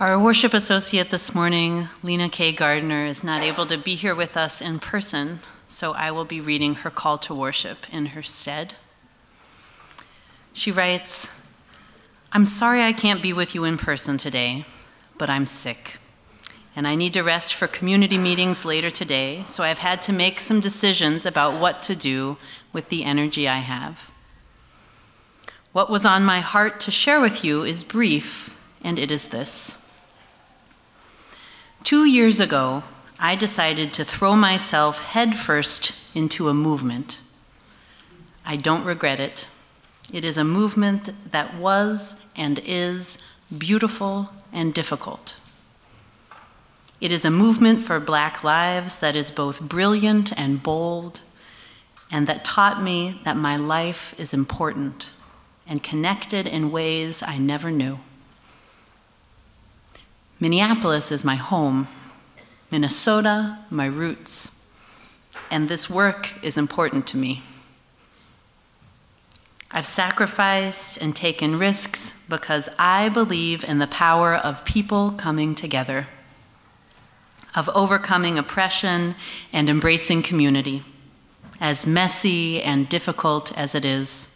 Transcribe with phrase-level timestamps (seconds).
[0.00, 2.52] Our worship associate this morning, Lena K.
[2.52, 6.40] Gardner, is not able to be here with us in person, so I will be
[6.40, 8.74] reading her call to worship in her stead.
[10.52, 11.26] She writes,
[12.30, 14.66] I'm sorry I can't be with you in person today,
[15.18, 15.98] but I'm sick.
[16.76, 20.38] And I need to rest for community meetings later today, so I've had to make
[20.38, 22.36] some decisions about what to do
[22.72, 24.12] with the energy I have.
[25.72, 29.76] What was on my heart to share with you is brief, and it is this.
[31.88, 32.82] Two years ago,
[33.18, 37.22] I decided to throw myself headfirst into a movement.
[38.44, 39.46] I don't regret it.
[40.12, 43.16] It is a movement that was and is
[43.56, 45.36] beautiful and difficult.
[47.00, 51.22] It is a movement for Black lives that is both brilliant and bold,
[52.10, 55.08] and that taught me that my life is important
[55.66, 57.98] and connected in ways I never knew.
[60.40, 61.88] Minneapolis is my home,
[62.70, 64.52] Minnesota, my roots,
[65.50, 67.42] and this work is important to me.
[69.70, 76.06] I've sacrificed and taken risks because I believe in the power of people coming together,
[77.56, 79.16] of overcoming oppression
[79.52, 80.84] and embracing community,
[81.60, 84.30] as messy and difficult as it is.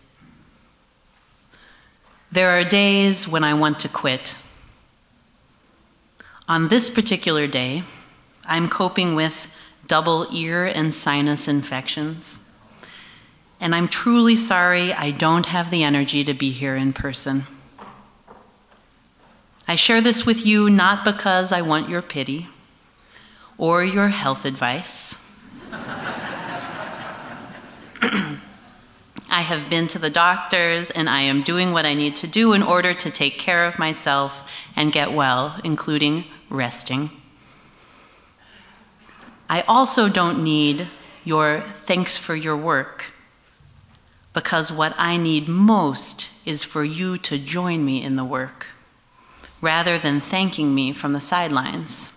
[2.32, 4.36] There are days when I want to quit.
[6.52, 7.82] On this particular day,
[8.44, 9.48] I'm coping with
[9.86, 12.44] double ear and sinus infections.
[13.58, 17.46] And I'm truly sorry I don't have the energy to be here in person.
[19.66, 22.48] I share this with you not because I want your pity
[23.56, 25.16] or your health advice.
[29.32, 32.52] I have been to the doctors and I am doing what I need to do
[32.52, 37.10] in order to take care of myself and get well, including resting.
[39.48, 40.88] I also don't need
[41.24, 43.06] your thanks for your work,
[44.32, 48.68] because what I need most is for you to join me in the work,
[49.60, 52.10] rather than thanking me from the sidelines.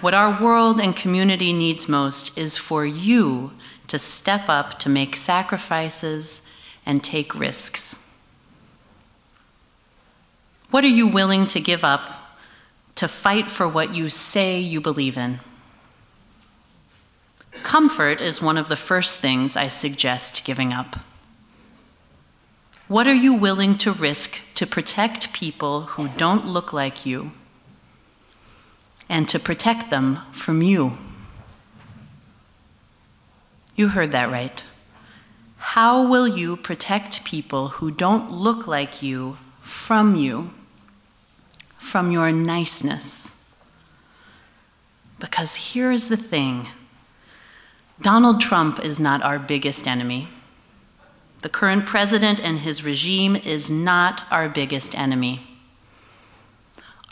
[0.00, 3.52] What our world and community needs most is for you
[3.86, 6.42] to step up to make sacrifices
[6.84, 7.98] and take risks.
[10.70, 12.23] What are you willing to give up
[12.96, 15.40] to fight for what you say you believe in?
[17.62, 20.96] Comfort is one of the first things I suggest giving up.
[22.86, 27.32] What are you willing to risk to protect people who don't look like you
[29.08, 30.98] and to protect them from you?
[33.74, 34.62] You heard that right.
[35.56, 40.50] How will you protect people who don't look like you from you,
[41.94, 43.30] from your niceness?
[45.20, 46.66] Because here is the thing
[48.00, 50.26] Donald Trump is not our biggest enemy.
[51.42, 55.46] The current president and his regime is not our biggest enemy.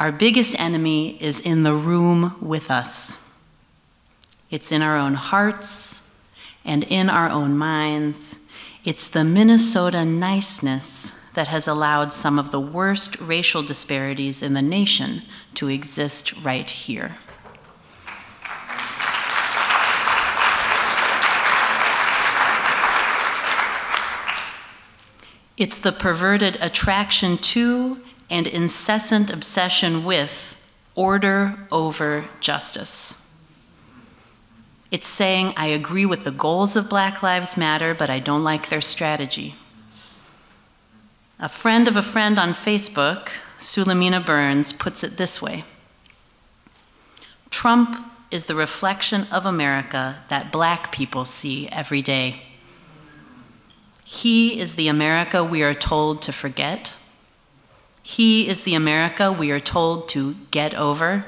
[0.01, 3.19] Our biggest enemy is in the room with us.
[4.51, 6.03] It's in our own hearts,
[6.65, 8.41] and in our own minds,
[8.85, 14.63] it's the Minnesota niceness that has allowed some of the worst racial disparities in the
[14.63, 15.23] nation
[15.55, 17.17] to exist right here.
[25.57, 30.57] It's the perverted attraction to and incessant obsession with
[30.95, 33.17] order over justice.
[34.91, 38.69] It's saying, I agree with the goals of Black Lives Matter, but I don't like
[38.69, 39.55] their strategy.
[41.39, 43.29] A friend of a friend on Facebook,
[43.59, 45.65] Sulamina Burns, puts it this way
[47.51, 52.43] Trump is the reflection of America that black people see every day.
[54.05, 56.95] He is the America we are told to forget.
[58.03, 61.25] He is the America we are told to get over.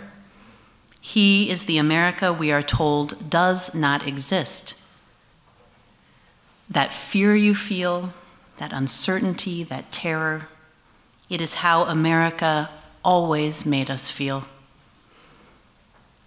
[1.00, 4.74] He is the America we are told does not exist.
[6.68, 8.14] That fear you feel,
[8.58, 10.48] that uncertainty, that terror,
[11.28, 12.70] it is how America
[13.04, 14.44] always made us feel.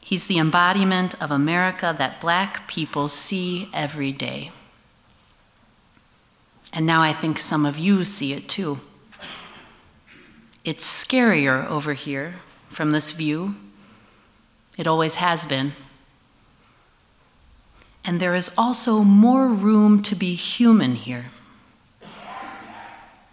[0.02, 4.52] He's the embodiment of America that black people see every day.
[6.72, 8.80] And now I think some of you see it too.
[10.64, 12.36] It's scarier over here
[12.70, 13.56] from this view
[14.78, 15.74] it always has been.
[18.06, 21.26] And there is also more room to be human here.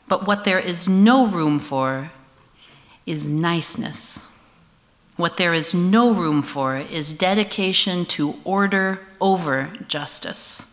[0.08, 2.10] But what there is no room for
[3.06, 4.26] is niceness.
[5.16, 10.66] What there is no room for is dedication to order over justice.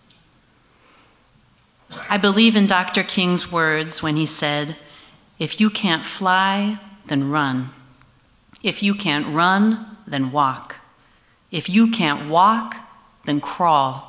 [2.10, 3.04] I believe in Dr.
[3.04, 4.78] King's words when he said,
[5.38, 7.72] If you can't fly, then run.
[8.64, 10.78] If you can't run, then walk.
[11.52, 12.76] If you can't walk,
[13.26, 14.08] then crawl.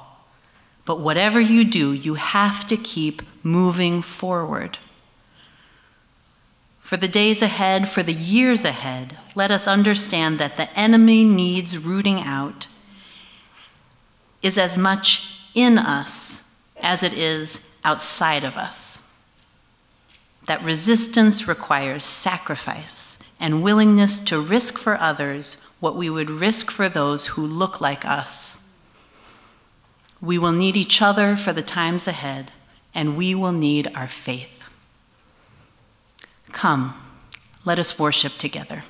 [0.84, 4.78] But whatever you do, you have to keep moving forward.
[6.82, 11.78] For the days ahead, for the years ahead, let us understand that the enemy needs
[11.78, 12.68] rooting out
[14.42, 16.42] is as much in us
[16.80, 19.00] as it is outside of us.
[20.46, 26.88] That resistance requires sacrifice and willingness to risk for others what we would risk for
[26.88, 28.58] those who look like us.
[30.20, 32.52] We will need each other for the times ahead,
[32.94, 34.61] and we will need our faith.
[36.52, 36.94] Come,
[37.64, 38.84] let us worship together.